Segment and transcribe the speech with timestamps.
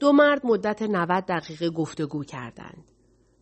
[0.00, 2.84] دو مرد مدت 90 دقیقه گفتگو کردند.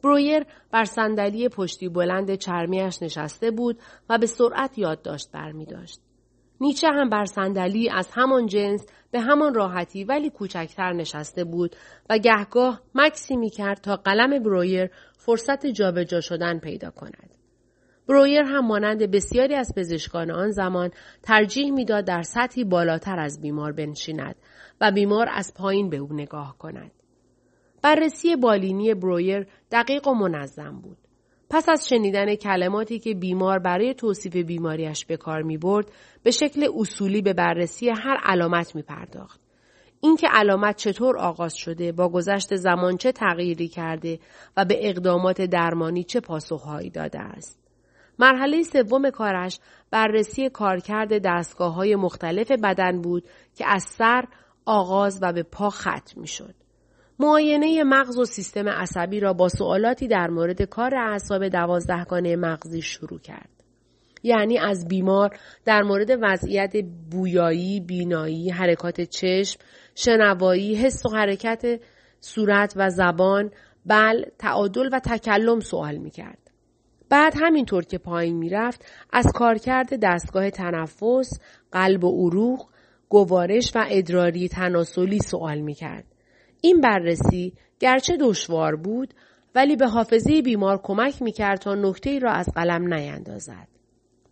[0.03, 6.01] برویر بر صندلی پشتی بلند چرمیش نشسته بود و به سرعت یادداشت برمی داشت.
[6.61, 11.77] نیچه هم بر صندلی از همان جنس به همان راحتی ولی کوچکتر نشسته بود
[12.11, 17.36] و گهگاه مکسی می کرد تا قلم برویر فرصت جابجا شدن پیدا کند.
[18.09, 20.91] برویر هم مانند بسیاری از پزشکان آن زمان
[21.23, 24.37] ترجیح می‌داد در سطحی بالاتر از بیمار بنشیند
[24.81, 26.91] و بیمار از پایین به او نگاه کند.
[27.83, 30.97] بررسی بالینی برویر دقیق و منظم بود.
[31.51, 36.69] پس از شنیدن کلماتی که بیمار برای توصیف بیماریش به کار می برد، به شکل
[36.77, 39.41] اصولی به بررسی هر علامت می پرداخت.
[40.01, 44.19] اینکه علامت چطور آغاز شده، با گذشت زمان چه تغییری کرده
[44.57, 47.66] و به اقدامات درمانی چه پاسخهایی داده است.
[48.19, 49.59] مرحله سوم کارش
[49.91, 53.25] بررسی کارکرد دستگاه های مختلف بدن بود
[53.57, 54.25] که از سر
[54.65, 56.55] آغاز و به پا ختم می شد.
[57.19, 63.21] معاینه مغز و سیستم عصبی را با سوالاتی در مورد کار اعصاب دوازدهگانه مغزی شروع
[63.21, 63.51] کرد.
[64.23, 65.31] یعنی از بیمار
[65.65, 66.73] در مورد وضعیت
[67.11, 69.61] بویایی، بینایی، حرکات چشم،
[69.95, 71.81] شنوایی، حس و حرکت
[72.21, 73.51] صورت و زبان،
[73.87, 76.46] بل، تعادل و تکلم سوال می کرد.
[77.09, 81.41] بعد همینطور که پایین می‌رفت از کارکرد دستگاه تنفس،
[81.73, 82.67] قلب و عروق،
[83.09, 86.05] گوارش و ادراری تناسلی سوال می کرد.
[86.61, 89.15] این بررسی گرچه دشوار بود
[89.55, 93.69] ولی به حافظه بیمار کمک می کرد تا نکته را از قلم نیندازد.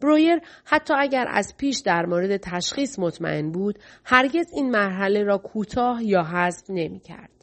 [0.01, 6.05] برویر حتی اگر از پیش در مورد تشخیص مطمئن بود هرگز این مرحله را کوتاه
[6.05, 7.34] یا حذف نمی کرد.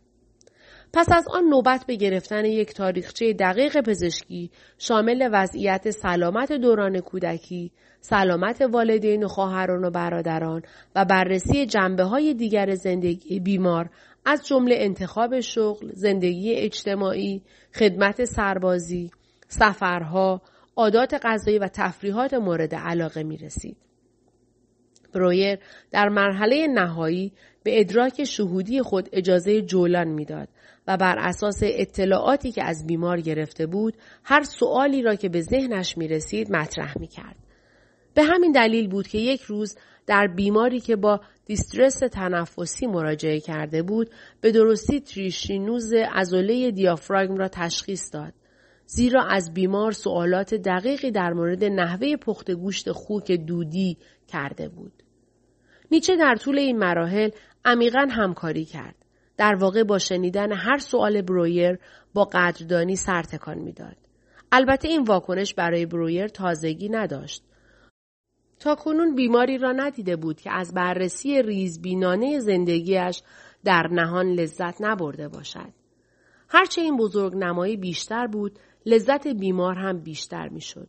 [0.94, 7.72] پس از آن نوبت به گرفتن یک تاریخچه دقیق پزشکی شامل وضعیت سلامت دوران کودکی،
[8.00, 10.62] سلامت والدین و خواهران و برادران
[10.96, 13.90] و بررسی جنبه های دیگر زندگی بیمار
[14.26, 17.42] از جمله انتخاب شغل، زندگی اجتماعی،
[17.76, 19.12] خدمت سربازی،
[19.48, 20.42] سفرها،
[20.76, 23.78] عادات غذایی و تفریحات مورد علاقه می رسید.
[25.12, 25.60] برویر
[25.92, 27.32] در مرحله نهایی
[27.64, 30.48] به ادراک شهودی خود اجازه جولان می‌داد
[30.88, 35.98] و بر اساس اطلاعاتی که از بیمار گرفته بود هر سوالی را که به ذهنش
[35.98, 37.36] می رسید مطرح می کرد.
[38.14, 39.78] به همین دلیل بود که یک روز
[40.08, 44.10] در بیماری که با دیسترس تنفسی مراجعه کرده بود
[44.42, 48.34] به درستی تریشینوز ازوله دیافراگم را تشخیص داد.
[48.86, 55.01] زیرا از بیمار سوالات دقیقی در مورد نحوه پخت گوشت خوک دودی کرده بود.
[55.92, 57.30] نیچه در طول این مراحل
[57.66, 58.96] عمیقا همکاری کرد.
[59.38, 61.80] در واقع با شنیدن هر سوال برویر
[62.14, 63.96] با قدردانی سرتکان می‌داد.
[64.52, 67.44] البته این واکنش برای برویر تازگی نداشت.
[68.60, 73.22] تا کنون بیماری را ندیده بود که از بررسی ریزبینانه زندگیش
[73.64, 75.74] در نهان لذت نبرده باشد.
[76.50, 80.88] هرچه این بزرگ نمایی بیشتر بود، لذت بیمار هم بیشتر می‌شد.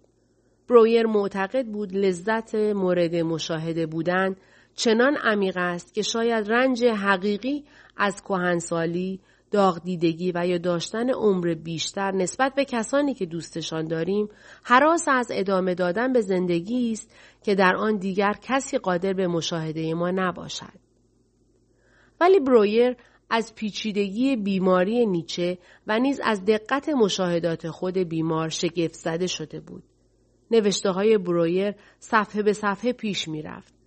[0.68, 4.36] برویر معتقد بود لذت مورد مشاهده بودن
[4.74, 7.64] چنان عمیق است که شاید رنج حقیقی
[7.96, 14.28] از کهنسالی، داغ دیدگی و یا داشتن عمر بیشتر نسبت به کسانی که دوستشان داریم
[14.62, 17.10] حراس از ادامه دادن به زندگی است
[17.44, 20.82] که در آن دیگر کسی قادر به مشاهده ما نباشد.
[22.20, 22.96] ولی برویر
[23.30, 29.82] از پیچیدگی بیماری نیچه و نیز از دقت مشاهدات خود بیمار شگفت زده شده بود.
[30.50, 33.81] نوشته های برویر صفحه به صفحه پیش می رفت.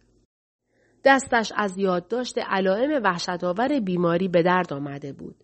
[1.05, 5.35] دستش از یادداشت علائم وحشتآور بیماری به درد آمده بود.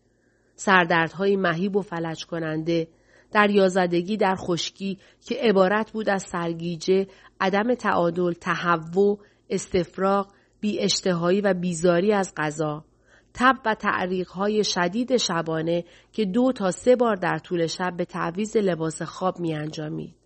[0.56, 2.88] سردردهای مهیب و فلج کننده،
[3.32, 7.08] دریازدگی در خشکی که عبارت بود از سرگیجه،
[7.40, 10.28] عدم تعادل، تهوع، استفراغ،
[10.60, 12.86] بی اشتهایی و بیزاری از غذا،
[13.34, 18.58] تب و تعریقهای شدید شبانه که دو تا سه بار در طول شب به تعویز
[18.58, 20.21] لباس خواب می انجامید.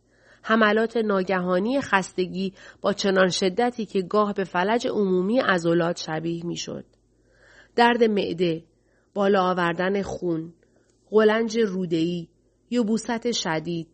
[0.48, 6.86] حملات ناگهانی خستگی با چنان شدتی که گاه به فلج عمومی عضلات شبیه می‌شد.
[7.76, 8.64] درد معده،
[9.14, 10.54] بالا آوردن خون،
[11.10, 12.30] قلنج رودهی،
[12.70, 13.88] یبوست شدید،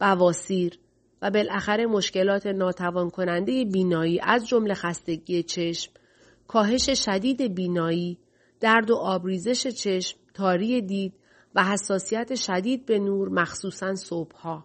[0.00, 0.78] بواسیر
[1.22, 5.92] و بالاخره مشکلات ناتوان کننده بینایی از جمله خستگی چشم،
[6.46, 8.18] کاهش شدید بینایی،
[8.60, 11.14] درد و آبریزش چشم، تاری دید
[11.54, 14.64] و حساسیت شدید به نور مخصوصا صبحها.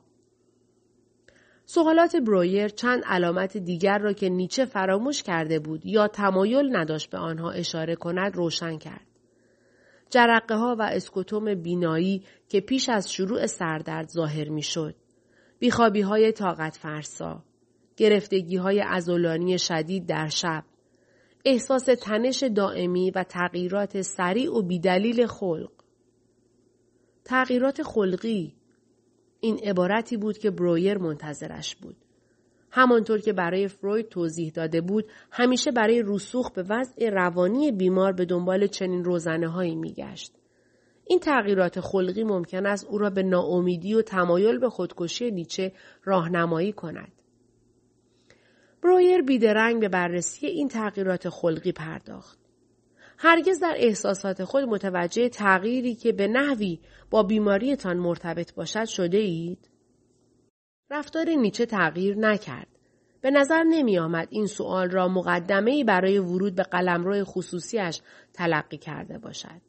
[1.66, 7.18] سوالات برویر چند علامت دیگر را که نیچه فراموش کرده بود یا تمایل نداشت به
[7.18, 9.08] آنها اشاره کند روشن کرد.
[10.10, 14.96] جرقه ها و اسکوتوم بینایی که پیش از شروع سردرد ظاهر می شد.
[15.60, 17.44] بیخوابی های طاقت فرسا.
[17.98, 20.64] گرفتگی های ازولانی شدید در شب.
[21.46, 25.72] احساس تنش دائمی و تغییرات سریع و بیدلیل خلق.
[27.26, 28.56] تغییرات خلقی
[29.44, 31.96] این عبارتی بود که برویر منتظرش بود.
[32.72, 38.26] همانطور که برای فروید توضیح داده بود همیشه برای رسوخ به وضع روانی بیمار به
[38.26, 40.34] دنبال چنین روزنه هایی می گشت.
[41.06, 45.72] این تغییرات خلقی ممکن است او را به ناامیدی و تمایل به خودکشی نیچه
[46.04, 47.12] راهنمایی کند.
[48.84, 52.43] برویر بیدرنگ به بررسی این تغییرات خلقی پرداخت.
[53.26, 56.80] هرگز در احساسات خود متوجه تغییری که به نحوی
[57.10, 59.70] با بیماریتان مرتبط باشد شده اید؟
[60.92, 62.68] رفتار نیچه تغییر نکرد.
[63.22, 68.02] به نظر نمی آمد این سوال را مقدمه برای ورود به قلمرو خصوصیش
[68.34, 69.62] تلقی کرده باشد.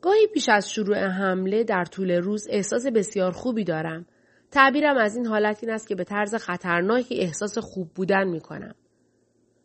[0.00, 4.06] گاهی پیش از شروع حمله در طول روز احساس بسیار خوبی دارم.
[4.50, 8.74] تعبیرم از این حالت این است که به طرز خطرناکی احساس خوب بودن می کنم.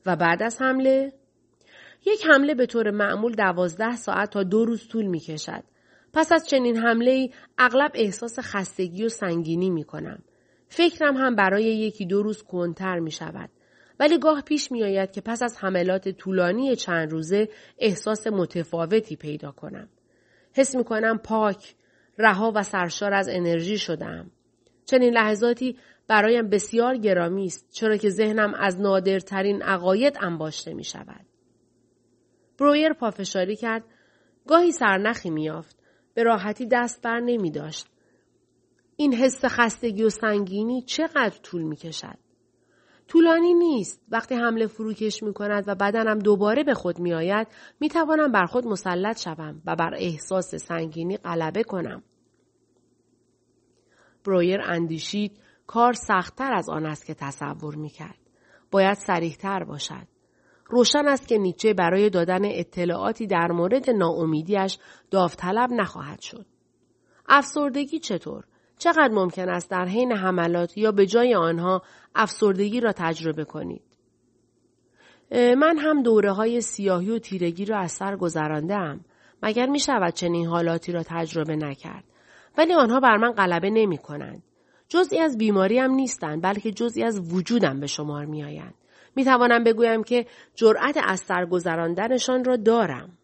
[0.06, 1.19] و بعد از حمله؟
[2.06, 5.63] یک حمله به طور معمول دوازده ساعت تا دو روز طول می کشد.
[6.13, 10.19] پس از چنین حمله ای اغلب احساس خستگی و سنگینی می کنم.
[10.68, 13.50] فکرم هم برای یکی دو روز کنتر می شود.
[14.00, 17.50] ولی گاه پیش می آید که پس از حملات طولانی چند روزه
[17.80, 19.90] احساس متفاوتی پیدا کنم.
[20.54, 21.75] حس می کنم پاک،
[22.18, 24.31] رها و سرشار از انرژی شدم.
[24.86, 31.29] چنین لحظاتی برایم بسیار گرامی است چرا که ذهنم از نادرترین عقاید انباشته می شود.
[32.59, 33.83] برویر پافشاری کرد
[34.47, 35.79] گاهی سرنخی میافت
[36.13, 37.88] به راحتی دست بر نمی داشت.
[38.95, 42.17] این حس خستگی و سنگینی چقدر طول می کشد؟
[43.07, 44.01] طولانی نیست.
[44.09, 47.47] وقتی حمله فروکش می کند و بدنم دوباره به خود می آید
[47.79, 52.03] می توانم بر خود مسلط شوم و بر احساس سنگینی غلبه کنم.
[54.25, 58.19] برویر اندیشید کار سختتر از آن است که تصور می کرد.
[58.71, 60.07] باید سریحتر باشد.
[60.69, 64.77] روشن است که نیچه برای دادن اطلاعاتی در مورد ناامیدیش
[65.12, 66.45] داوطلب نخواهد شد.
[67.30, 68.44] افسردگی چطور؟
[68.77, 71.81] چقدر ممکن است در حین حملات یا به جای آنها
[72.16, 73.83] افسردگی را تجربه کنید؟
[75.31, 79.00] من هم دوره های سیاهی و تیرگی را از سر گذرانده
[79.44, 82.04] مگر می شود چنین حالاتی را تجربه نکرد.
[82.57, 84.44] ولی آنها بر من غلبه نمی کنند.
[84.88, 88.74] جزئی از بیماریم نیستند بلکه جزئی از وجودم به شمار می آیند.
[89.15, 90.25] می توانم بگویم که
[90.56, 93.17] جرأت از سر گذراندنشان را دارم.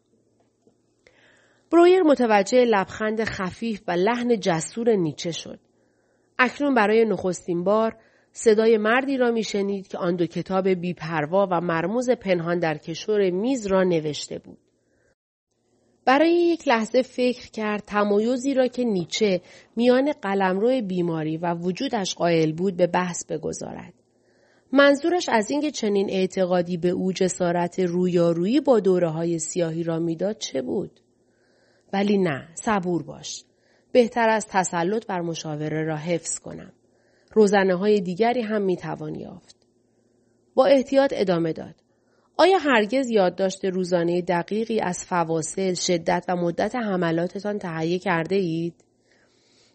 [1.71, 5.59] برویر متوجه لبخند خفیف و لحن جسور نیچه شد.
[6.39, 7.97] اکنون برای نخستین بار
[8.31, 13.67] صدای مردی را میشنید که آن دو کتاب بیپروا و مرموز پنهان در کشور میز
[13.67, 14.57] را نوشته بود.
[16.05, 19.41] برای یک لحظه فکر کرد تمایزی را که نیچه
[19.75, 23.93] میان قلمرو بیماری و وجودش قائل بود به بحث بگذارد.
[24.71, 30.37] منظورش از اینکه چنین اعتقادی به او جسارت رویارویی با دوره های سیاهی را می‌داد
[30.37, 30.99] چه بود؟
[31.93, 33.43] ولی نه صبور باش.
[33.91, 36.73] بهتر از تسلط بر مشاوره را حفظ کنم.
[37.33, 39.55] روزنه های دیگری هم می توان یافت.
[40.55, 41.75] با احتیاط ادامه داد.
[42.37, 48.73] آیا هرگز یادداشت روزانه دقیقی از فواصل، شدت و مدت حملاتتان تهیه کرده اید؟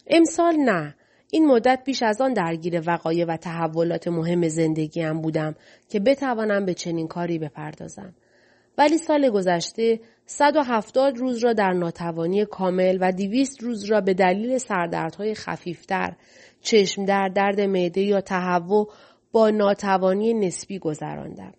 [0.06, 0.94] امسال نه.
[1.32, 5.54] این مدت بیش از آن درگیر وقایع و تحولات مهم زندگیم بودم
[5.88, 8.14] که بتوانم به چنین کاری بپردازم.
[8.78, 14.58] ولی سال گذشته 170 روز را در ناتوانی کامل و 200 روز را به دلیل
[14.58, 16.16] سردردهای خفیفتر،
[16.60, 18.92] چشم در درد معده یا تهوع
[19.32, 21.52] با ناتوانی نسبی گذراندم.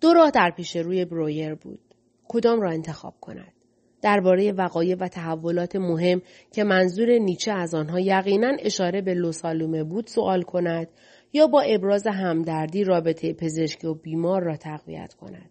[0.00, 1.80] دو راه در پیش روی برویر بود.
[2.28, 3.52] کدام را انتخاب کند؟
[4.02, 10.06] درباره وقایع و تحولات مهم که منظور نیچه از آنها یقینا اشاره به لوسالومه بود
[10.06, 10.88] سوال کند
[11.32, 15.50] یا با ابراز همدردی رابطه پزشکی و بیمار را تقویت کند.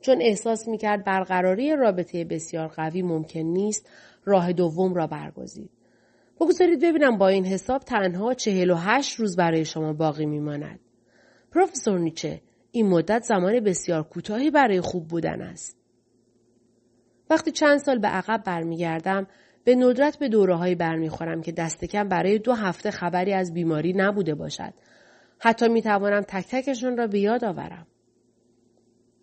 [0.00, 3.88] چون احساس می‌کرد برقراری رابطه بسیار قوی ممکن نیست
[4.24, 5.70] راه دوم را برگزید.
[6.40, 10.80] بگذارید ببینم با این حساب تنها چهل و هشت روز برای شما باقی میماند.
[11.52, 15.83] پروفسور نیچه این مدت زمان بسیار کوتاهی برای خوب بودن است.
[17.34, 19.26] وقتی چند سال به عقب برمیگردم
[19.64, 23.92] به ندرت به دوره هایی برمیخورم که دست کم برای دو هفته خبری از بیماری
[23.96, 24.74] نبوده باشد.
[25.38, 27.86] حتی می توانم تک تکشان را به یاد آورم.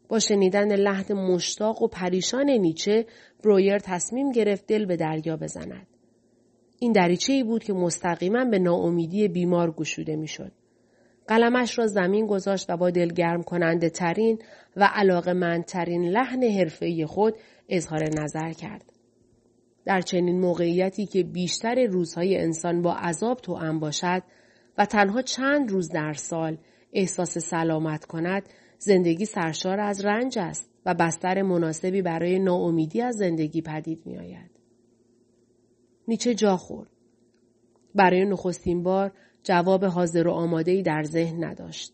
[0.09, 3.05] با شنیدن لحن مشتاق و پریشان نیچه
[3.43, 5.87] برویر تصمیم گرفت دل به دریا بزند.
[6.79, 10.51] این دریچه ای بود که مستقیما به ناامیدی بیمار گشوده می‌شد.
[11.27, 14.39] قلمش را زمین گذاشت و با دلگرم کننده ترین
[14.75, 17.33] و علاقه ترین لحن حرفه‌ای خود
[17.71, 18.93] اظهار نظر کرد.
[19.85, 24.23] در چنین موقعیتی که بیشتر روزهای انسان با عذاب توأم باشد
[24.77, 26.57] و تنها چند روز در سال
[26.93, 33.61] احساس سلامت کند زندگی سرشار از رنج است و بستر مناسبی برای ناامیدی از زندگی
[33.61, 34.51] پدید می آید.
[36.07, 36.89] نیچه جا خورد.
[37.95, 39.11] برای نخستین بار
[39.43, 41.93] جواب حاضر و آماده در ذهن نداشت.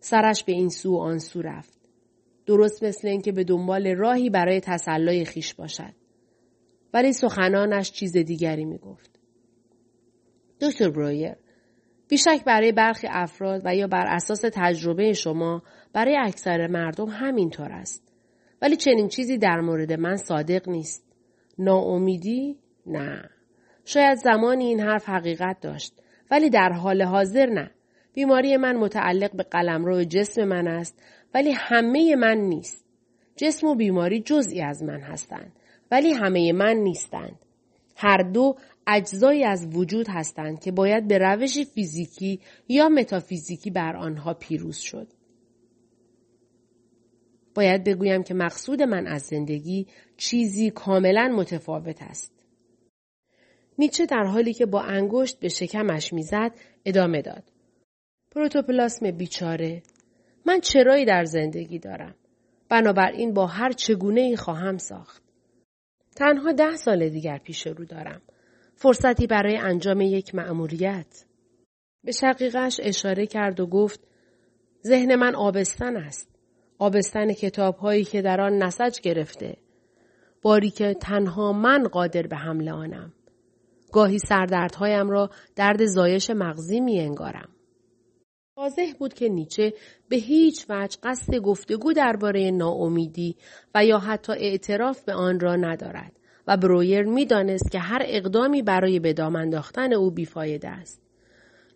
[0.00, 1.75] سرش به این سو آن سو رفت.
[2.46, 5.92] درست مثل اینکه به دنبال راهی برای تسلای خیش باشد.
[6.94, 9.18] ولی سخنانش چیز دیگری می گفت.
[10.60, 11.34] دکتر برویر
[12.08, 15.62] بیشک برای برخی افراد و یا بر اساس تجربه شما
[15.92, 18.12] برای اکثر مردم همینطور است.
[18.62, 21.04] ولی چنین چیزی در مورد من صادق نیست.
[21.58, 23.30] ناامیدی؟ نه.
[23.84, 26.02] شاید زمانی این حرف حقیقت داشت.
[26.30, 27.70] ولی در حال حاضر نه.
[28.12, 31.02] بیماری من متعلق به قلمرو جسم من است
[31.34, 32.84] ولی همه من نیست.
[33.36, 35.52] جسم و بیماری جزئی از من هستند
[35.90, 37.38] ولی همه من نیستند.
[37.96, 38.56] هر دو
[38.86, 45.08] اجزایی از وجود هستند که باید به روش فیزیکی یا متافیزیکی بر آنها پیروز شد.
[47.54, 52.32] باید بگویم که مقصود من از زندگی چیزی کاملا متفاوت است.
[53.78, 56.52] نیچه در حالی که با انگشت به شکمش می‌زد
[56.84, 57.52] ادامه داد.
[58.30, 59.82] پروتوپلاسم بیچاره
[60.46, 62.14] من چرایی در زندگی دارم.
[62.68, 65.22] بنابراین با هر چگونه ای خواهم ساخت.
[66.16, 68.22] تنها ده سال دیگر پیش رو دارم.
[68.74, 71.24] فرصتی برای انجام یک مأموریت.
[72.04, 74.00] به شقیقش اشاره کرد و گفت
[74.86, 76.28] ذهن من آبستن است.
[76.78, 79.56] آبستن کتاب هایی که در آن نسج گرفته.
[80.42, 83.12] باری که تنها من قادر به حمل آنم.
[83.92, 87.55] گاهی سردردهایم را درد زایش مغزی می انگارم.
[88.58, 89.74] واضح بود که نیچه
[90.08, 93.36] به هیچ وجه قصد گفتگو درباره ناامیدی
[93.74, 96.12] و یا حتی اعتراف به آن را ندارد
[96.46, 101.02] و برویر می‌دانست که هر اقدامی برای به دام انداختن او بیفایده است.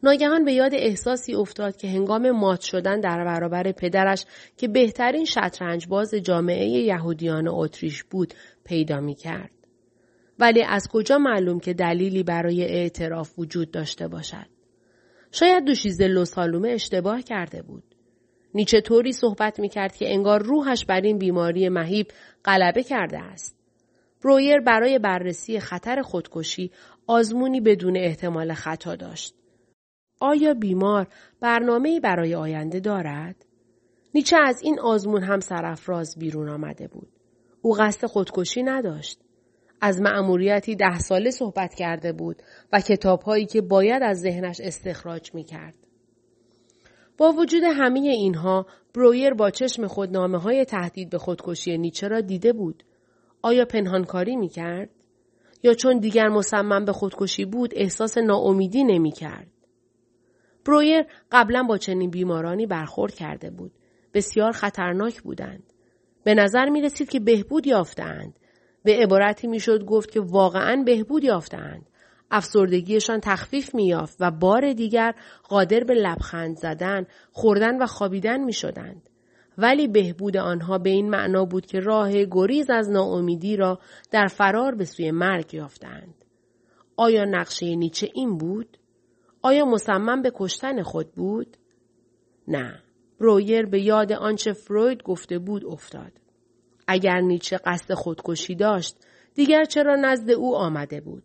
[0.03, 4.25] ناگهان به یاد احساسی افتاد که هنگام مات شدن در برابر پدرش
[4.57, 8.35] که بهترین شطرنج باز جامعه یهودیان اتریش بود
[8.65, 9.51] پیدا می کرد.
[10.39, 14.60] ولی از کجا معلوم که دلیلی برای اعتراف وجود داشته باشد؟
[15.33, 17.83] شاید دوشیزه لوسالومه اشتباه کرده بود.
[18.55, 22.07] نیچه طوری صحبت می کرد که انگار روحش بر این بیماری مهیب
[22.45, 23.57] غلبه کرده است.
[24.25, 26.71] برویر برای بررسی خطر خودکشی
[27.07, 29.35] آزمونی بدون احتمال خطا داشت.
[30.21, 31.07] آیا بیمار
[31.41, 33.47] برنامه برای آینده دارد؟
[34.15, 37.09] نیچه از این آزمون هم سرافراز بیرون آمده بود.
[37.63, 39.21] او قصد خودکشی نداشت.
[39.81, 45.45] از مأموریتی ده ساله صحبت کرده بود و کتابهایی که باید از ذهنش استخراج می
[45.45, 45.75] کرد.
[47.19, 52.21] با وجود همه اینها برویر با چشم خود نامه های تهدید به خودکشی نیچه را
[52.21, 52.85] دیده بود.
[53.43, 54.91] آیا پنهانکاری می کرد؟
[55.63, 59.47] یا چون دیگر مصمم به خودکشی بود احساس ناامیدی نمی کرد؟
[60.67, 63.73] برویر قبلا با چنین بیمارانی برخورد کرده بود.
[64.15, 65.63] بسیار خطرناک بودند.
[66.25, 68.39] به نظر می رسید که بهبود یافتند
[68.85, 71.87] به عبارتی می‌شد گفت که واقعا بهبود یافتند.
[72.31, 75.15] افسردگیشان تخفیف میافت و بار دیگر
[75.49, 79.09] قادر به لبخند زدن، خوردن و خوابیدن می شدند.
[79.59, 83.79] ولی بهبود آنها به این معنا بود که راه گریز از ناامیدی را
[84.11, 86.15] در فرار به سوی مرگ یافتند.
[86.97, 88.79] آیا نقشه نیچه این بود؟
[89.43, 91.57] آیا مصمم به کشتن خود بود؟
[92.49, 92.83] نه.
[93.21, 96.13] برویر به یاد آنچه فروید گفته بود افتاد.
[96.91, 98.97] اگر نیچه قصد خودکشی داشت
[99.35, 101.23] دیگر چرا نزد او آمده بود؟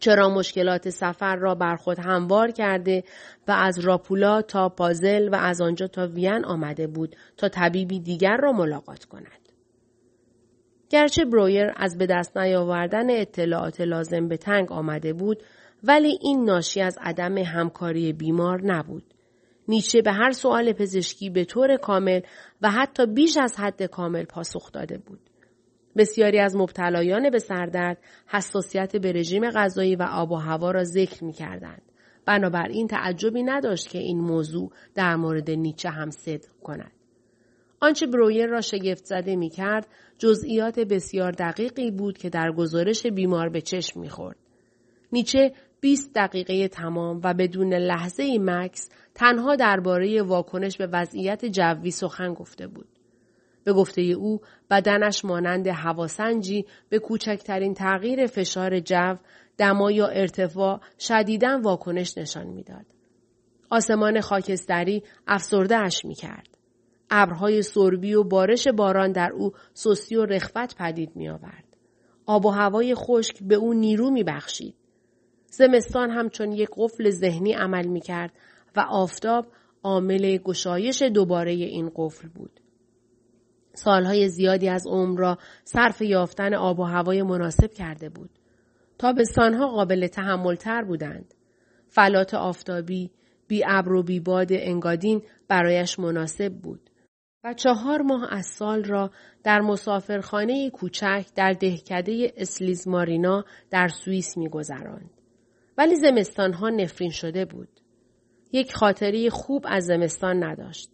[0.00, 3.04] چرا مشکلات سفر را بر خود هموار کرده
[3.48, 8.36] و از راپولا تا پازل و از آنجا تا وین آمده بود تا طبیبی دیگر
[8.36, 9.48] را ملاقات کند؟
[10.90, 15.42] گرچه برویر از به دست نیاوردن اطلاعات لازم به تنگ آمده بود
[15.84, 19.15] ولی این ناشی از عدم همکاری بیمار نبود.
[19.68, 22.20] نیچه به هر سوال پزشکی به طور کامل
[22.62, 25.20] و حتی بیش از حد کامل پاسخ داده بود.
[25.96, 31.24] بسیاری از مبتلایان به سردرد حساسیت به رژیم غذایی و آب و هوا را ذکر
[31.24, 31.82] می کردند.
[32.26, 36.92] بنابراین تعجبی نداشت که این موضوع در مورد نیچه هم صدق کند.
[37.80, 39.86] آنچه برویر را شگفت زده می کرد
[40.18, 44.36] جزئیات بسیار دقیقی بود که در گزارش بیمار به چشم می خورد.
[45.12, 51.90] نیچه 20 دقیقه تمام و بدون لحظه ای مکس تنها درباره واکنش به وضعیت جوی
[51.90, 52.88] سخن گفته بود.
[53.64, 54.40] به گفته او
[54.70, 59.16] بدنش مانند هواسنجی به کوچکترین تغییر فشار جو،
[59.58, 62.86] دما یا ارتفاع شدیداً واکنش نشان می‌داد.
[63.70, 66.48] آسمان خاکستری افسرده اش می کرد.
[67.10, 71.64] ابرهای سربی و بارش باران در او سستی و رخوت پدید می آورد.
[72.26, 74.74] آب و هوای خشک به او نیرو می بخشید.
[75.50, 78.32] زمستان همچون یک قفل ذهنی عمل می کرد
[78.76, 79.46] و آفتاب
[79.82, 82.60] عامل گشایش دوباره این قفل بود.
[83.74, 88.30] سالهای زیادی از عمر را صرف یافتن آب و هوای مناسب کرده بود.
[88.98, 91.34] تابستانها قابل تحملتر بودند.
[91.88, 93.10] فلات آفتابی،
[93.48, 96.90] بی ابر و بی باد انگادین برایش مناسب بود.
[97.44, 99.10] و چهار ماه از سال را
[99.44, 105.15] در مسافرخانه کوچک در دهکده اسلیز مارینا در سوئیس میگذراند.
[105.78, 107.68] ولی زمستانها نفرین شده بود.
[108.52, 110.90] یک خاطری خوب از زمستان نداشت.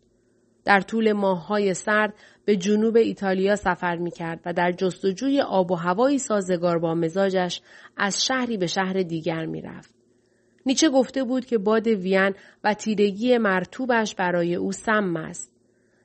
[0.64, 5.74] در طول ماههای سرد به جنوب ایتالیا سفر می کرد و در جستجوی آب و
[5.74, 7.60] هوایی سازگار با مزاجش
[7.96, 9.94] از شهری به شهر دیگر می رفت.
[10.66, 12.34] نیچه گفته بود که باد وین
[12.64, 15.52] و تیرگی مرتوبش برای او سم است.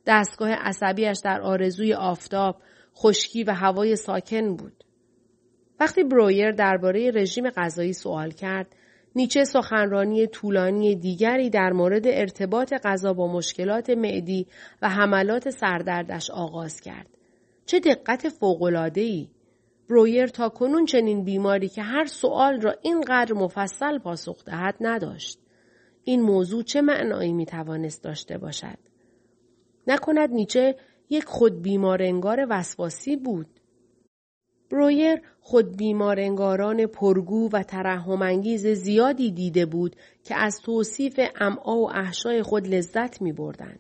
[0.05, 2.61] دستگاه عصبیش در آرزوی آفتاب،
[2.95, 4.83] خشکی و هوای ساکن بود.
[5.79, 8.75] وقتی برویر درباره رژیم غذایی سوال کرد،
[9.15, 14.47] نیچه سخنرانی طولانی دیگری در مورد ارتباط غذا با مشکلات معدی
[14.81, 17.07] و حملات سردردش آغاز کرد.
[17.65, 19.29] چه دقت فوق‌العاده‌ای!
[19.89, 25.39] برویر تا کنون چنین بیماری که هر سوال را اینقدر مفصل پاسخ دهد نداشت.
[26.03, 28.77] این موضوع چه معنایی می توانست داشته باشد؟
[29.87, 30.75] نکند نیچه
[31.09, 33.56] یک خود بیمارنگار وسواسی بود؟
[34.69, 42.43] برویر خود بیمارنگاران پرگو و ترحمانگیز زیادی دیده بود که از توصیف امعا و احشای
[42.43, 43.79] خود لذت می بردند.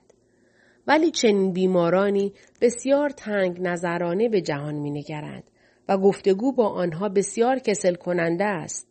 [0.87, 5.43] ولی چنین بیمارانی بسیار تنگ نظرانه به جهان می نگرند
[5.89, 8.87] و گفتگو با آنها بسیار کسل کننده است.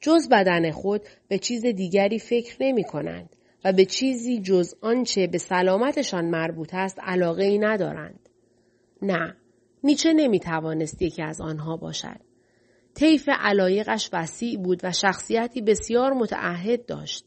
[0.00, 5.38] جز بدن خود به چیز دیگری فکر نمی کنند و به چیزی جز آنچه به
[5.38, 8.28] سلامتشان مربوط است علاقه ای ندارند.
[9.02, 9.36] نه،
[9.84, 12.20] نیچه نمی توانست یکی از آنها باشد.
[12.94, 17.24] طیف علایقش وسیع بود و شخصیتی بسیار متعهد داشت.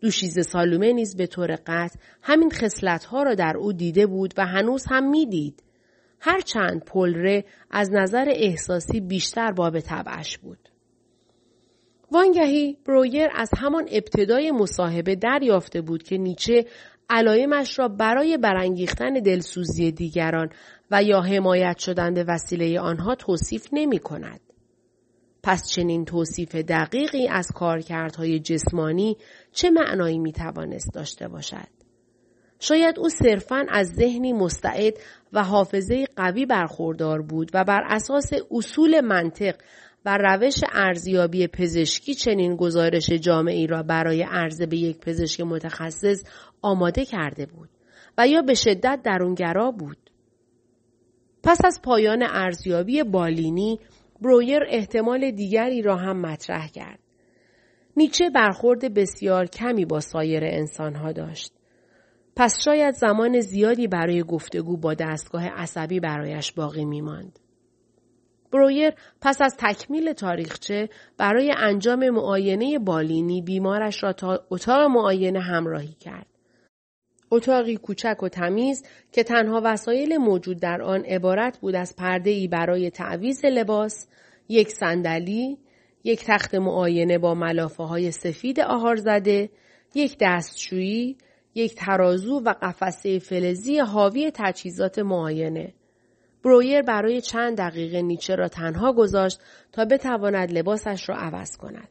[0.00, 4.84] دوشیز سالومه نیز به طور قطع همین خصلتها را در او دیده بود و هنوز
[4.90, 5.62] هم می‌دید.
[6.20, 10.68] هرچند پلره از نظر احساسی بیشتر باب طبعش بود.
[12.12, 16.64] وانگهی برویر از همان ابتدای مصاحبه دریافته بود که نیچه
[17.10, 20.48] علایمش را برای برانگیختن دلسوزی دیگران
[20.90, 24.40] و یا حمایت شدن به وسیله آنها توصیف نمی کند.
[25.42, 29.16] پس چنین توصیف دقیقی از کارکردهای جسمانی
[29.52, 31.68] چه معنایی می توانست داشته باشد؟
[32.60, 34.94] شاید او صرفا از ذهنی مستعد
[35.32, 39.56] و حافظه قوی برخوردار بود و بر اساس اصول منطق
[40.06, 46.24] و روش ارزیابی پزشکی چنین گزارش جامعی را برای عرضه به یک پزشک متخصص
[46.66, 47.68] آماده کرده بود
[48.18, 50.10] و یا به شدت درونگرا بود.
[51.42, 53.80] پس از پایان ارزیابی بالینی
[54.20, 56.98] برویر احتمال دیگری را هم مطرح کرد.
[57.96, 61.52] نیچه برخورد بسیار کمی با سایر انسانها داشت.
[62.36, 67.38] پس شاید زمان زیادی برای گفتگو با دستگاه عصبی برایش باقی می ماند.
[68.52, 75.96] برویر پس از تکمیل تاریخچه برای انجام معاینه بالینی بیمارش را تا اتاق معاینه همراهی
[76.00, 76.35] کرد.
[77.30, 82.48] اتاقی کوچک و تمیز که تنها وسایل موجود در آن عبارت بود از پرده ای
[82.48, 84.06] برای تعویز لباس،
[84.48, 85.58] یک صندلی،
[86.04, 89.50] یک تخت معاینه با ملافه های سفید آهار زده،
[89.94, 91.16] یک دستشویی،
[91.54, 95.74] یک ترازو و قفسه فلزی حاوی تجهیزات معاینه.
[96.44, 99.40] برویر برای چند دقیقه نیچه را تنها گذاشت
[99.72, 101.88] تا بتواند لباسش را عوض کند.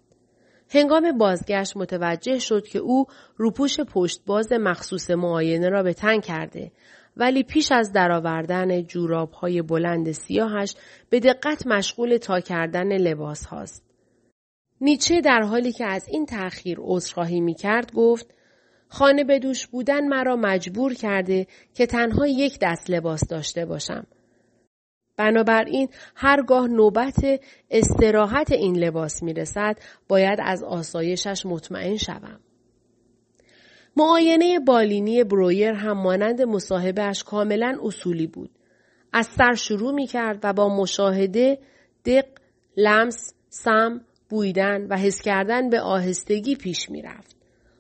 [0.76, 3.06] هنگام بازگشت متوجه شد که او
[3.38, 6.72] روپوش پشت باز مخصوص معاینه را به تن کرده
[7.18, 10.76] ولی پیش از درآوردن جوراب های بلند سیاهش
[11.10, 13.84] به دقت مشغول تا کردن لباس هاست.
[14.82, 18.36] نیچه در حالی که از این تأخیر عذرخواهی می کرد گفت
[18.88, 24.08] خانه به دوش بودن مرا مجبور کرده که تنها یک دست لباس داشته باشم.
[25.18, 32.40] بنابراین هرگاه نوبت استراحت این لباس می رسد باید از آسایشش مطمئن شوم.
[33.98, 38.50] معاینه بالینی برویر هم مانند مصاحبهش کاملا اصولی بود.
[39.14, 41.58] از سر شروع می کرد و با مشاهده
[42.06, 42.26] دق،
[42.78, 47.36] لمس، سم، بویدن و حس کردن به آهستگی پیش می رفت.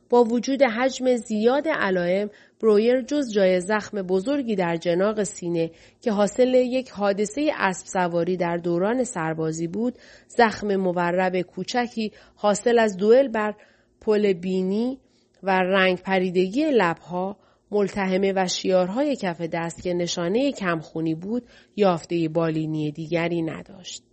[0.09, 2.29] با وجود حجم زیاد علائم
[2.61, 8.57] برویر جز جای زخم بزرگی در جناق سینه که حاصل یک حادثه اسب سواری در
[8.57, 13.55] دوران سربازی بود زخم مورب کوچکی حاصل از دوئل بر
[14.01, 14.99] پل بینی
[15.43, 17.37] و رنگ پریدگی لبها
[17.71, 24.03] ملتهمه و شیارهای کف دست که نشانه کمخونی بود یافته بالینی دیگری نداشت.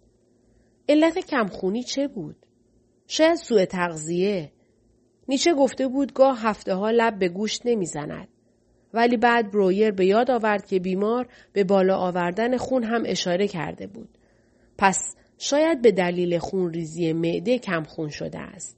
[0.88, 2.36] علت کمخونی چه بود؟
[3.06, 4.52] شاید سوء تغذیه
[5.28, 8.28] نیچه گفته بود گاه هفته ها لب به گوشت نمی‌زند.
[8.94, 13.86] ولی بعد برویر به یاد آورد که بیمار به بالا آوردن خون هم اشاره کرده
[13.86, 14.08] بود.
[14.78, 18.76] پس شاید به دلیل خون ریزی معده کم خون شده است.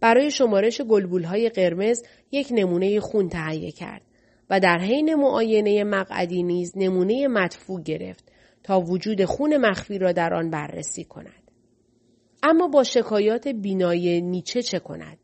[0.00, 2.02] برای شمارش گلبول های قرمز
[2.32, 4.02] یک نمونه خون تهیه کرد
[4.50, 10.34] و در حین معاینه مقعدی نیز نمونه مدفوع گرفت تا وجود خون مخفی را در
[10.34, 11.42] آن بررسی کند.
[12.42, 15.18] اما با شکایات بینایی نیچه چه کند؟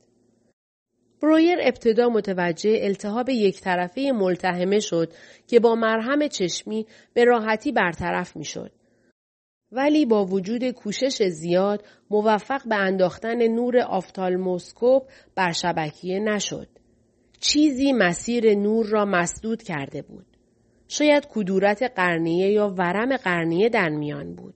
[1.22, 5.12] برویر ابتدا متوجه التهاب یک طرفه ملتهمه شد
[5.46, 8.72] که با مرهم چشمی به راحتی برطرف می شد.
[9.72, 15.02] ولی با وجود کوشش زیاد موفق به انداختن نور آفتالموسکوپ
[15.35, 16.68] بر شبکیه نشد.
[17.40, 20.26] چیزی مسیر نور را مسدود کرده بود.
[20.88, 24.54] شاید کدورت قرنیه یا ورم قرنیه در میان بود.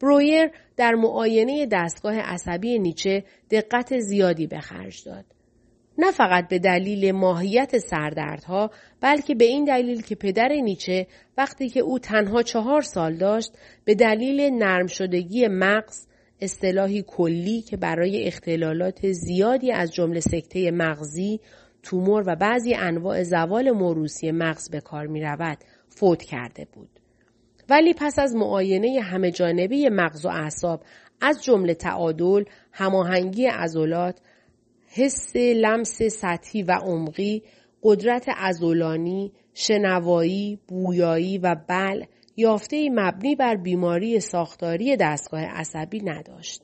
[0.00, 5.35] برویر در معاینه دستگاه عصبی نیچه دقت زیادی به خرج داد.
[5.98, 11.06] نه فقط به دلیل ماهیت سردردها بلکه به این دلیل که پدر نیچه
[11.38, 13.52] وقتی که او تنها چهار سال داشت
[13.84, 16.06] به دلیل نرم شدگی مغز
[16.40, 21.40] اصطلاحی کلی که برای اختلالات زیادی از جمله سکته مغزی،
[21.82, 26.88] تومور و بعضی انواع زوال موروسی مغز به کار می رود فوت کرده بود.
[27.68, 30.82] ولی پس از معاینه همه جانبه مغز و اعصاب
[31.20, 34.20] از جمله تعادل، هماهنگی عضلات،
[34.96, 37.42] حس لمس سطحی و عمقی،
[37.82, 42.04] قدرت ازولانی، شنوایی، بویایی و بل
[42.36, 46.62] یافته مبنی بر بیماری ساختاری دستگاه عصبی نداشت.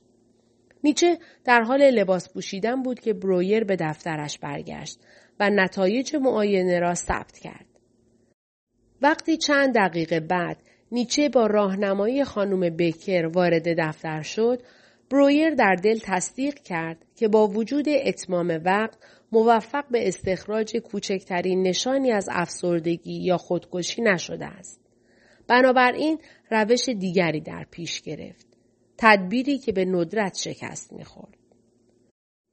[0.83, 4.99] نیچه در حال لباس پوشیدن بود که برویر به دفترش برگشت
[5.39, 7.65] و نتایج معاینه را ثبت کرد.
[9.01, 10.57] وقتی چند دقیقه بعد
[10.91, 14.61] نیچه با راهنمایی خانم بکر وارد دفتر شد،
[15.13, 18.97] برویر در دل تصدیق کرد که با وجود اتمام وقت
[19.31, 24.81] موفق به استخراج کوچکترین نشانی از افسردگی یا خودکشی نشده است.
[25.47, 26.19] بنابراین
[26.51, 28.47] روش دیگری در پیش گرفت.
[28.97, 31.37] تدبیری که به ندرت شکست می‌خورد.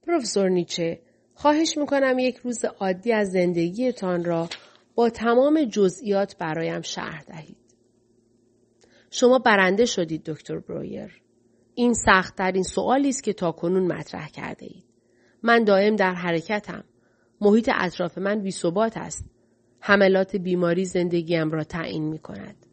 [0.07, 0.99] پروفسور نیچه
[1.33, 4.49] خواهش می‌کنم یک روز عادی از زندگیتان را
[4.95, 7.57] با تمام جزئیات برایم شرح دهید.
[9.11, 11.21] شما برنده شدید دکتر برویر.
[11.75, 14.83] این سختترین سوالی است که تاکنون مطرح کرده اید.
[15.43, 16.83] من دائم در حرکتم.
[17.41, 19.25] محیط اطراف من ثبات است.
[19.79, 22.65] حملات بیماری زندگیم را تعیین می کند.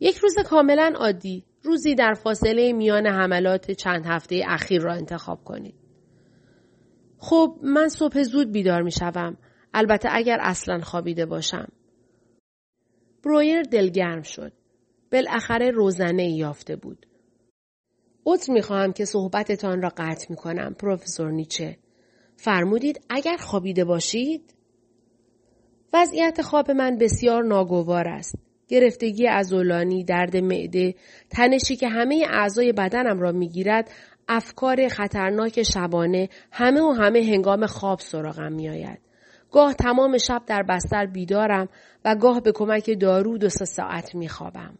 [0.00, 5.74] یک روز کاملا عادی، روزی در فاصله میان حملات چند هفته اخیر را انتخاب کنید.
[7.18, 9.36] خب من صبح زود بیدار می شوم.
[9.74, 11.68] البته اگر اصلا خوابیده باشم.
[13.24, 14.52] برویر دلگرم شد.
[15.12, 17.06] بالاخره روزنه یافته بود.
[18.26, 21.76] عطر می خواهم که صحبتتان را قطع می کنم پروفسور نیچه.
[22.36, 24.54] فرمودید اگر خوابیده باشید؟
[25.92, 28.34] وضعیت خواب من بسیار ناگوار است.
[28.68, 30.94] گرفتگی ازولانی، درد معده،
[31.30, 33.90] تنشی که همه اعضای بدنم را می‌گیرد،
[34.28, 38.98] افکار خطرناک شبانه همه و همه هنگام خواب سراغم میآید.
[39.50, 41.68] گاه تمام شب در بستر بیدارم
[42.04, 44.78] و گاه به کمک دارو دو سه ساعت میخوابم.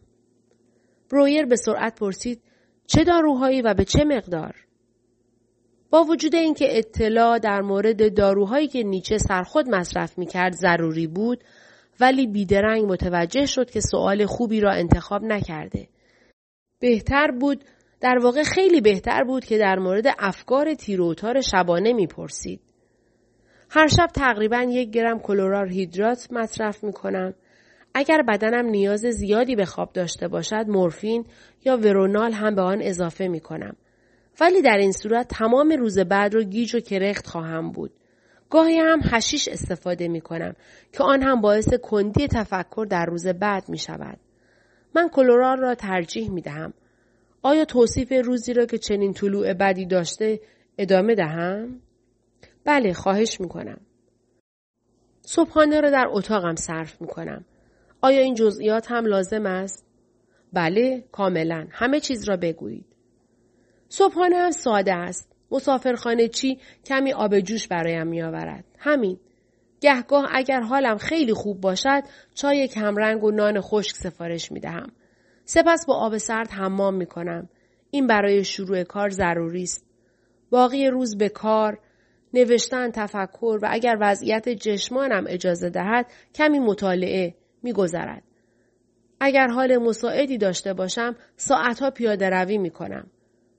[1.11, 2.41] برویر به سرعت پرسید
[2.87, 4.55] چه داروهایی و به چه مقدار؟
[5.89, 11.43] با وجود اینکه اطلاع در مورد داروهایی که نیچه سرخود مصرف می کرد ضروری بود
[11.99, 15.87] ولی بیدرنگ متوجه شد که سوال خوبی را انتخاب نکرده.
[16.79, 17.63] بهتر بود
[18.01, 22.61] در واقع خیلی بهتر بود که در مورد افکار تیروتار شبانه می‌پرسید.
[23.69, 27.33] هر شب تقریبا یک گرم کلورار هیدرات مصرف می کنم
[27.97, 31.25] اگر بدنم نیاز زیادی به خواب داشته باشد مورفین
[31.65, 33.75] یا ورونال هم به آن اضافه می کنم.
[34.41, 37.91] ولی در این صورت تمام روز بعد رو گیج و کرخت خواهم بود.
[38.49, 40.55] گاهی هم هشیش استفاده می کنم
[40.91, 44.19] که آن هم باعث کندی تفکر در روز بعد می شود.
[44.95, 46.73] من کلورال را ترجیح می دهم.
[47.41, 50.39] آیا توصیف روزی را که چنین طلوع بدی داشته
[50.77, 51.81] ادامه دهم؟
[52.65, 53.77] بله خواهش می کنم.
[55.21, 57.45] صبحانه را در اتاقم صرف می کنم.
[58.05, 59.85] آیا این جزئیات هم لازم است؟
[60.53, 61.67] بله، کاملا.
[61.71, 62.85] همه چیز را بگویید.
[63.89, 65.35] صبحانه هم ساده است.
[65.51, 68.65] مسافرخانه چی کمی آب جوش برایم می آورد.
[68.79, 69.19] همین.
[69.81, 72.03] گهگاه اگر حالم خیلی خوب باشد
[72.35, 74.91] چای کمرنگ و نان خشک سفارش می دهم.
[75.45, 77.49] سپس با آب سرد حمام می کنم.
[77.91, 79.85] این برای شروع کار ضروری است.
[80.49, 81.79] باقی روز به کار،
[82.33, 88.23] نوشتن، تفکر و اگر وضعیت جشمانم اجازه دهد کمی مطالعه، میگذرد.
[89.19, 93.07] اگر حال مساعدی داشته باشم ساعتها پیاده روی می کنم.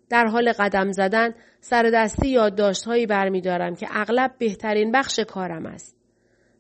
[0.09, 5.97] در حال قدم زدن سر دستی یادداشتهایی برمیدارم که اغلب بهترین بخش کارم است.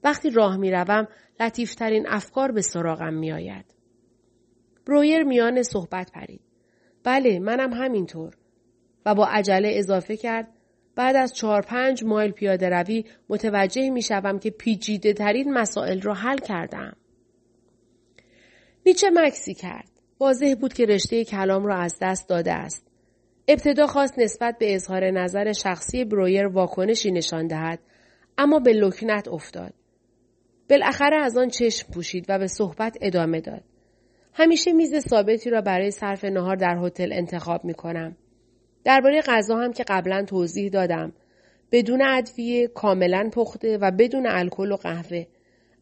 [0.05, 1.09] وقتی راه می‌روم
[1.41, 3.75] لطیفترین افکار به سراغم میآید.
[4.87, 6.41] برویر میان صحبت پرید.
[7.05, 8.35] بله منم همینطور.
[9.07, 10.49] و با عجله اضافه کرد
[10.97, 16.15] بعد از چهار پنج مایل پیاده روی متوجه می شوم که پیچیده ترین مسائل را
[16.15, 16.97] حل کردم.
[18.87, 19.89] نیچه مکسی کرد.
[20.21, 22.87] واضح بود که رشته کلام را از دست داده است.
[23.49, 27.79] ابتدا خواست نسبت به اظهار نظر شخصی برویر واکنشی نشان دهد
[28.39, 29.73] اما به لکنت افتاد.
[30.71, 33.63] بالاخره از آن چشم پوشید و به صحبت ادامه داد.
[34.33, 38.17] همیشه میز ثابتی را برای صرف نهار در هتل انتخاب می کنم.
[38.85, 41.13] درباره غذا هم که قبلا توضیح دادم.
[41.73, 45.27] بدون ادویه، کاملا پخته و بدون الکل و قهوه.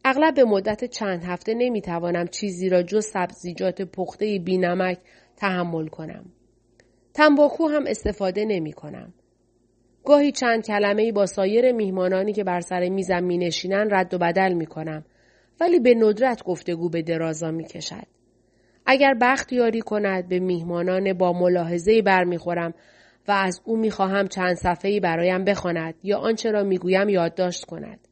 [0.06, 4.98] اغلب به مدت چند هفته نمی‌توانم چیزی را جز سبزیجات پخته بینمک
[5.36, 6.24] تحمل کنم.
[7.14, 9.14] تنباکو هم استفاده نمی کنم.
[10.04, 14.52] گاهی چند کلمه با سایر میهمانانی که بر سر میزم می نشینن رد و بدل
[14.52, 15.04] می کنم.
[15.60, 18.06] ولی به ندرت گفتگو به درازا می کشد.
[18.86, 22.74] اگر بخت یاری کند به میهمانان با ملاحظه برمیخورم
[23.28, 28.08] و از او می‌خواهم چند صفحه‌ای برایم بخواند یا آنچه را می‌گویم یادداشت کند.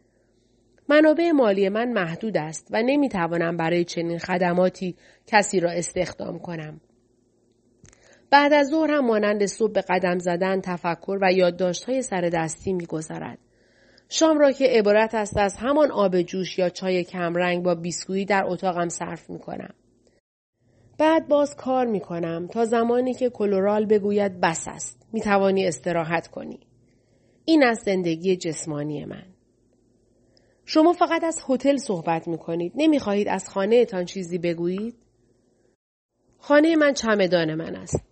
[0.92, 6.80] منابع مالی من محدود است و نمی‌توانم برای چنین خدماتی کسی را استخدام کنم.
[8.30, 13.38] بعد از ظهر هم مانند صبح به قدم زدن، تفکر و یادداشت‌های سر دستی میگذرد.
[14.08, 18.42] شام را که عبارت است از همان آب جوش یا چای کمرنگ با بیسکویی در
[18.46, 19.74] اتاقم صرف می کنم.
[20.98, 25.06] بعد باز کار می کنم تا زمانی که کلورال بگوید بس است.
[25.12, 26.60] می توانی استراحت کنی.
[27.44, 29.31] این از زندگی جسمانی من.
[30.64, 32.72] شما فقط از هتل صحبت می کنید.
[32.76, 34.94] نمی خواهید از خانه تان چیزی بگویید؟
[36.38, 38.04] خانه من چمدان من است.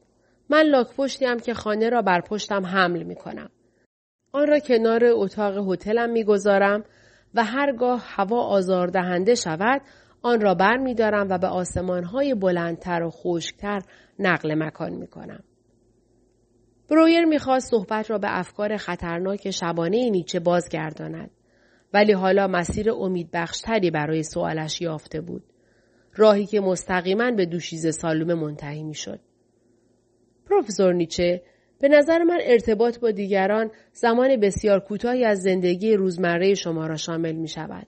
[0.51, 3.51] من لاک پشتیم که خانه را بر پشتم حمل می کنم.
[4.33, 6.85] آن را کنار اتاق هتلم می‌گذارم
[7.35, 9.83] و هرگاه هوا آزاردهنده شود
[10.23, 13.81] آن را بر می دارم و به آسمانهای بلندتر و خشکتر
[14.19, 15.45] نقل مکان می کنم.
[16.91, 21.31] برویر می‌خواست صحبت را به افکار خطرناک شبانه نیچه بازگرداند.
[21.95, 25.43] ولی حالا مسیر امیدبخشتری برای سوالش یافته بود.
[26.17, 29.21] راهی که مستقیما به دوشیز سالومه منتهی می‌شد.
[30.47, 31.43] پروفسور نیچه
[31.81, 37.33] به نظر من ارتباط با دیگران زمان بسیار کوتاهی از زندگی روزمره شما را شامل
[37.33, 37.87] می شود.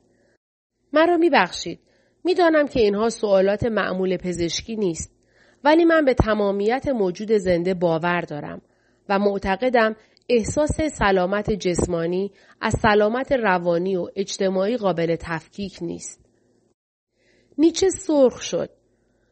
[0.93, 1.81] مرا می بخشید.
[2.25, 5.13] می دانم که اینها سوالات معمول پزشکی نیست.
[5.65, 8.63] ولی من به تمامیت موجود زنده باور دارم
[9.09, 9.97] و معتقدم
[10.35, 16.21] احساس سلامت جسمانی از سلامت روانی و اجتماعی قابل تفکیک نیست.
[17.59, 18.71] نیچه سرخ شد.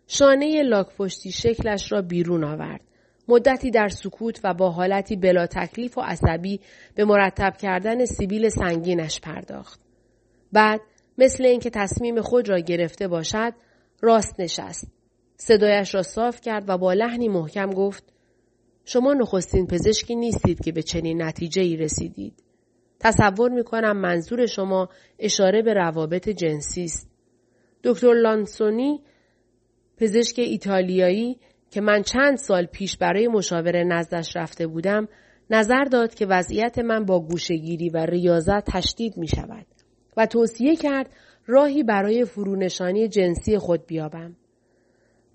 [0.07, 2.81] شانه لاک پشتی شکلش را بیرون آورد.
[3.29, 6.61] مدتی در سکوت و با حالتی بلا تکلیف و عصبی
[6.95, 9.81] به مرتب کردن سیبیل سنگینش پرداخت.
[10.53, 10.81] بعد
[11.19, 13.53] مثل اینکه تصمیم خود را گرفته باشد
[14.01, 14.93] راست نشست.
[15.37, 18.13] صدایش را صاف کرد و با لحنی محکم گفت
[18.93, 22.35] شما نخستین پزشکی نیستید که به چنین نتیجه ای رسیدید.
[23.01, 27.11] تصور می کنم منظور شما اشاره به روابط جنسی است.
[27.85, 29.01] دکتر لانسونی
[29.97, 31.39] پزشک ایتالیایی
[31.71, 35.09] که من چند سال پیش برای مشاوره نزدش رفته بودم
[35.51, 39.67] نظر داد که وضعیت من با گوشگیری و ریاضت تشدید می شود
[40.17, 41.11] و توصیه کرد
[41.47, 44.37] راهی برای فرونشانی جنسی خود بیابم.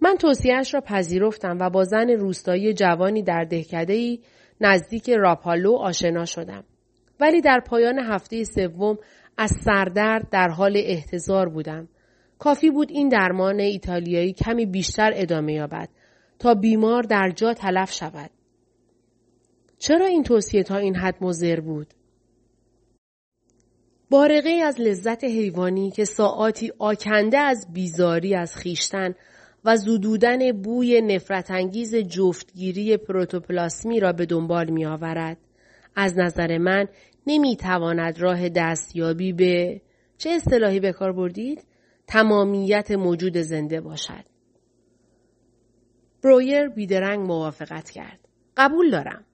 [0.01, 4.19] من توصیهش را پذیرفتم و با زن روستایی جوانی در دهکده‌ای
[4.61, 6.63] نزدیک راپالو آشنا شدم.
[7.19, 8.97] ولی در پایان هفته سوم
[9.37, 11.87] از سردرد در حال احتضار بودم.
[12.39, 15.89] کافی بود این درمان ایتالیایی کمی بیشتر ادامه یابد
[16.39, 18.29] تا بیمار در جا تلف شود.
[19.79, 21.87] چرا این توصیه تا این حد مزر بود؟
[24.09, 29.15] بارقه از لذت حیوانی که ساعاتی آکنده از بیزاری از خیشتن
[29.65, 35.37] و زدودن بوی نفرتانگیز جفتگیری پروتوپلاسمی را به دنبال می آورد.
[35.95, 36.87] از نظر من
[37.27, 39.81] نمی تواند راه دستیابی به
[40.17, 41.65] چه اصطلاحی به کار بردید؟
[42.07, 44.25] تمامیت موجود زنده باشد.
[46.23, 48.19] برویر بیدرنگ موافقت کرد.
[48.57, 49.25] قبول دارم.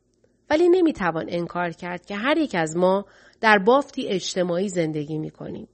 [0.50, 3.06] ولی نمی‌توان انکار کرد که هر یک از ما
[3.42, 5.68] در بافتی اجتماعی زندگی می کنیم.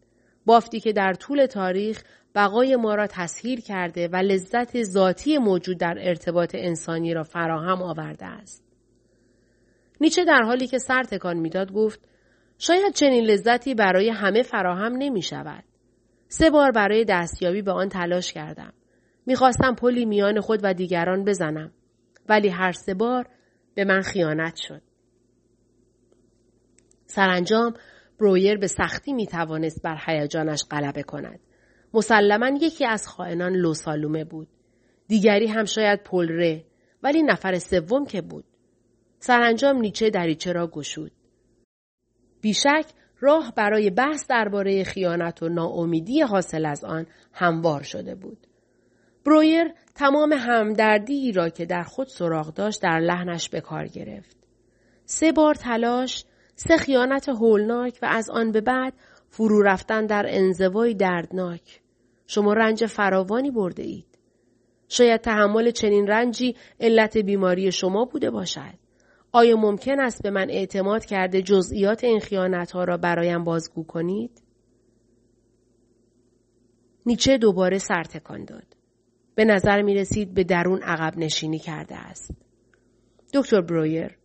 [0.46, 2.04] بافتی که در طول تاریخ
[2.38, 8.26] بقای ما را تسهیل کرده و لذت ذاتی موجود در ارتباط انسانی را فراهم آورده
[8.26, 8.63] است.
[10.02, 12.00] نیچه در حالی که سر تکان می‌داد گفت
[12.58, 15.63] شاید چنین لذتی برای همه فراهم نمی شود.
[16.28, 18.73] سه بار برای دستیابی به آن تلاش کردم.
[19.26, 21.71] می‌خواستم پلی میان خود و دیگران بزنم.
[22.30, 23.28] ولی هر سه بار
[23.76, 24.82] به من خیانت شد.
[27.06, 27.73] سرانجام
[28.19, 31.39] برویر به سختی می توانست بر هیجانش غلبه کند.
[31.93, 34.47] مسلما یکی از خائنان لوسالومه بود.
[35.08, 36.63] دیگری هم شاید پلره
[37.04, 38.45] ولی نفر سوم که بود.
[39.19, 41.12] سرانجام نیچه دریچه را گشود.
[42.41, 42.86] بیشک
[43.19, 48.47] راه برای بحث درباره خیانت و ناامیدی حاصل از آن هموار شده بود.
[49.26, 54.38] برویر تمام همدردی را که در خود سراغ داشت در لحنش به کار گرفت.
[55.06, 58.93] سه بار تلاش، سه خیانت هولناک و از آن به بعد
[59.29, 61.81] فرو رفتن در انزوای دردناک.
[62.27, 64.17] شما رنج فراوانی برده اید.
[64.89, 68.73] شاید تحمل چنین رنجی علت بیماری شما بوده باشد.
[69.31, 74.41] آیا ممکن است به من اعتماد کرده جزئیات این خیانت ها را برایم بازگو کنید؟
[77.05, 78.75] نیچه دوباره سرتکان داد.
[79.35, 82.31] به نظر می رسید به درون عقب نشینی کرده است.
[83.33, 84.17] دکتر برویر،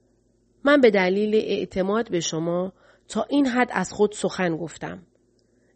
[0.65, 2.73] من به دلیل اعتماد به شما
[3.13, 5.03] تا این حد از خود سخن گفتم.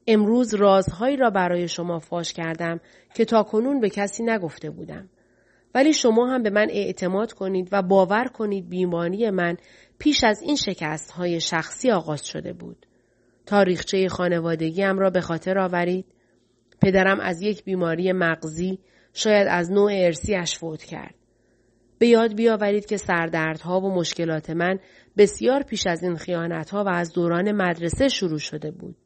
[0.07, 2.81] امروز رازهایی را برای شما فاش کردم
[3.15, 5.09] که تا کنون به کسی نگفته بودم.
[5.75, 9.57] ولی شما هم به من اعتماد کنید و باور کنید بیماری من
[9.99, 12.87] پیش از این شکست های شخصی آغاز شده بود.
[13.47, 16.07] تاریخچه خانوادگیم را به خاطر آورید.
[16.83, 18.79] پدرم از یک بیماری مغزی
[19.13, 21.15] شاید از نوع ارسیش فوت کرد.
[21.99, 24.79] به یاد بیاورید که سردردها و مشکلات من
[25.17, 28.97] بسیار پیش از این خیانتها و از دوران مدرسه شروع شده بود.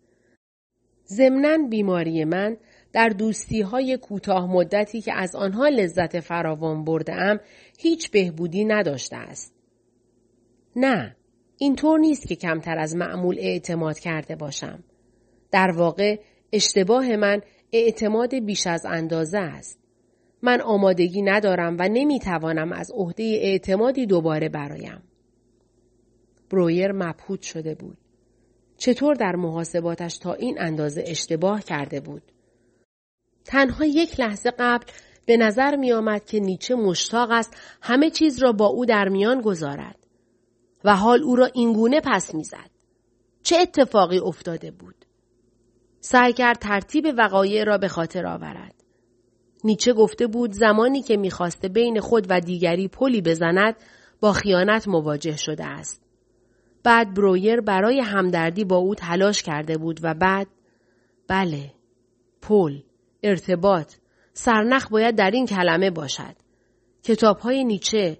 [1.06, 2.56] ضمنا بیماری من
[2.92, 7.40] در دوستی های کوتاه مدتی که از آنها لذت فراوان برده ام
[7.78, 9.54] هیچ بهبودی نداشته است.
[10.76, 11.16] نه،
[11.56, 14.84] اینطور نیست که کمتر از معمول اعتماد کرده باشم.
[15.50, 16.20] در واقع
[16.52, 17.40] اشتباه من
[17.72, 19.78] اعتماد بیش از اندازه است.
[20.42, 25.02] من آمادگی ندارم و نمی‌توانم از عهده اعتمادی دوباره برایم.
[26.50, 27.98] برویر مبهوت شده بود.
[28.78, 32.22] چطور در محاسباتش تا این اندازه اشتباه کرده بود؟
[33.44, 34.84] تنها یک لحظه قبل
[35.26, 39.40] به نظر می آمد که نیچه مشتاق است همه چیز را با او در میان
[39.40, 39.96] گذارد
[40.84, 42.70] و حال او را اینگونه پس می‌زد.
[43.42, 44.94] چه اتفاقی افتاده بود؟
[46.00, 48.74] سعی کرد ترتیب وقایع را به خاطر آورد.
[49.64, 53.76] نیچه گفته بود زمانی که می‌خواسته بین خود و دیگری پلی بزند
[54.20, 56.09] با خیانت مواجه شده است.
[56.82, 60.46] بعد برویر برای همدردی با او تلاش کرده بود و بعد
[61.28, 61.72] بله
[62.42, 62.78] پل
[63.22, 63.94] ارتباط
[64.32, 66.36] سرنخ باید در این کلمه باشد.
[67.02, 68.18] کتاب های نیچه.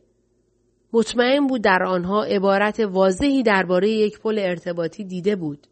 [0.92, 5.66] مطمئن بود در آنها عبارت واضحی درباره یک پل ارتباطی دیده بود.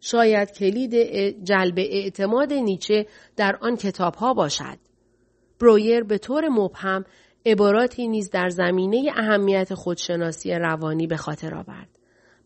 [0.00, 0.94] شاید کلید
[1.44, 4.78] جلب اعتماد نیچه در آن کتاب ها باشد.
[5.60, 7.04] برویر به طور مبهم
[7.46, 11.88] عباراتی نیز در زمینه اهمیت خودشناسی روانی به خاطر آورد.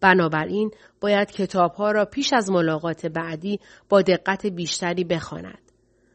[0.01, 5.73] بنابراین باید کتابها را پیش از ملاقات بعدی با دقت بیشتری بخواند.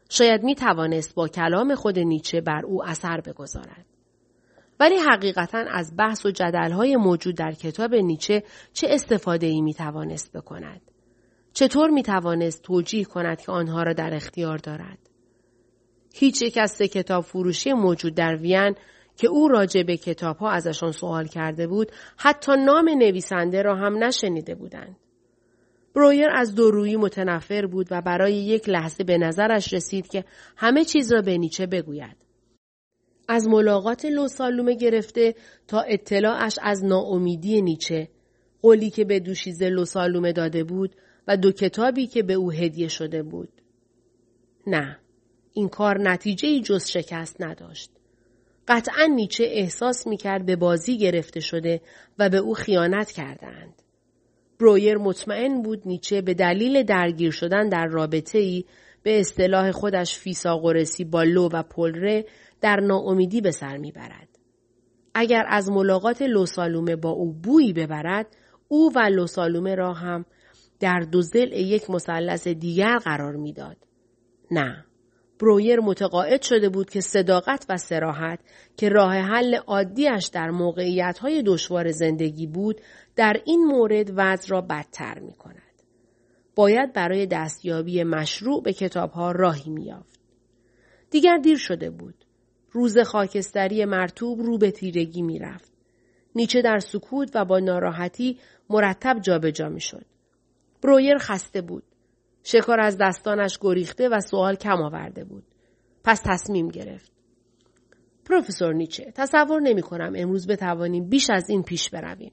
[0.08, 3.86] شاید می توانست با کلام خود نیچه بر او اثر بگذارد.
[4.80, 10.32] ولی حقیقتا از بحث و جدلهای موجود در کتاب نیچه چه استفاده ای می توانست
[10.32, 10.80] بکند؟
[11.52, 15.07] چطور می توانست توجیه کند که آنها را در اختیار دارد؟
[16.18, 18.74] هیچ یک از کتاب فروشی موجود در وین
[19.16, 24.04] که او راجع به کتاب ها ازشان سوال کرده بود حتی نام نویسنده را هم
[24.04, 24.96] نشنیده بودند.
[25.94, 30.24] برویر از دورویی متنفر بود و برای یک لحظه به نظرش رسید که
[30.56, 32.16] همه چیز را به نیچه بگوید.
[33.28, 35.34] از ملاقات لوسالومه گرفته
[35.68, 38.08] تا اطلاعش از ناامیدی نیچه،
[38.62, 40.96] قولی که به دوشیزه لوسالومه داده بود
[41.28, 43.48] و دو کتابی که به او هدیه شده بود.
[44.66, 44.98] نه،
[45.52, 47.90] این کار نتیجه جز شکست نداشت.
[48.68, 51.80] قطعا نیچه احساس می‌کرد به بازی گرفته شده
[52.18, 53.82] و به او خیانت کردند.
[54.60, 58.64] برویر مطمئن بود نیچه به دلیل درگیر شدن در رابطه ای
[59.02, 62.24] به اصطلاح خودش فیساغورسی با لو و پلره
[62.60, 64.28] در ناامیدی به سر می‌برد.
[65.14, 68.26] اگر از ملاقات لوسالومه با او بویی ببرد،
[68.68, 70.24] او و لوسالومه را هم
[70.80, 71.22] در دو
[71.52, 73.76] یک مثلث دیگر قرار می‌داد.
[74.50, 74.84] نه.
[75.40, 78.38] برویر متقاعد شده بود که صداقت و سراحت
[78.76, 82.80] که راه حل عادیش در موقعیت های دشوار زندگی بود
[83.16, 85.62] در این مورد وضع را بدتر می کند.
[86.54, 90.20] باید برای دستیابی مشروع به کتاب ها راهی میافت.
[91.10, 92.14] دیگر دیر شده بود.
[92.72, 95.72] روز خاکستری مرتوب رو به تیرگی می رفت.
[96.34, 98.38] نیچه در سکوت و با ناراحتی
[98.70, 100.04] مرتب جابجا می شد.
[100.82, 101.82] برویر خسته بود.
[102.50, 105.44] شکار از دستانش گریخته و سوال کم آورده بود.
[106.04, 107.12] پس تصمیم گرفت.
[108.24, 112.32] پروفسور نیچه تصور نمی کنم امروز بتوانیم بیش از این پیش برویم.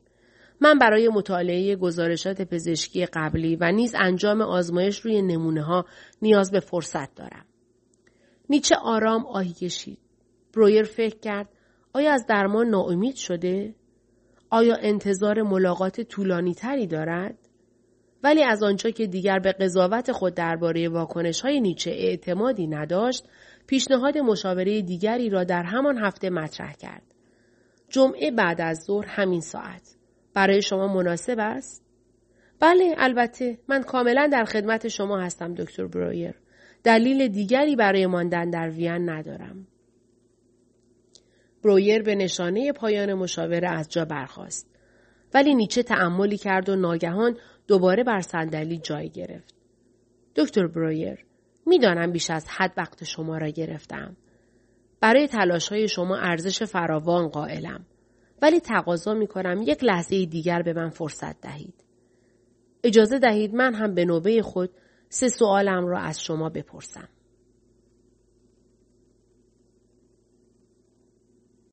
[0.62, 5.86] من برای مطالعه گزارشات پزشکی قبلی و نیز انجام آزمایش روی نمونه ها
[6.22, 7.46] نیاز به فرصت دارم.
[8.50, 10.00] نیچه آرام آهی کشید.
[10.54, 11.50] برویر فکر کرد
[11.94, 13.76] آیا از درمان ناامید شده؟
[14.50, 17.45] آیا انتظار ملاقات طولانی تری دارد؟
[18.26, 23.26] ولی از آنجا که دیگر به قضاوت خود درباره واکنش های نیچه اعتمادی نداشت،
[23.68, 27.02] پیشنهاد مشاوره دیگری را در همان هفته مطرح کرد.
[27.90, 29.96] جمعه بعد از ظهر همین ساعت.
[30.34, 31.86] برای شما مناسب است؟
[32.60, 36.36] بله البته من کاملا در خدمت شما هستم دکتر برویر.
[36.84, 39.68] دلیل دیگری برای ماندن در وین ندارم.
[41.64, 44.76] برویر به نشانه پایان مشاوره از جا برخاست.
[45.34, 47.38] ولی نیچه تعملی کرد و ناگهان
[47.68, 49.56] دوباره بر صندلی جای گرفت.
[50.36, 51.26] دکتر برویر،
[51.66, 54.18] می‌دانم بیش از حد وقت شما را گرفتم.
[55.02, 57.86] برای تلاش های شما ارزش فراوان قائلم.
[58.42, 61.74] ولی تقاضا می کنم یک لحظه دیگر به من فرصت دهید.
[62.84, 64.70] اجازه دهید من هم به نوبه خود
[65.10, 67.10] سه سوالم را از شما بپرسم.